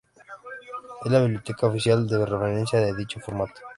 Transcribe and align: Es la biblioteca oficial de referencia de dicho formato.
Es 1.05 1.11
la 1.11 1.19
biblioteca 1.21 1.67
oficial 1.67 2.07
de 2.07 2.25
referencia 2.25 2.79
de 2.81 2.95
dicho 2.95 3.19
formato. 3.19 3.61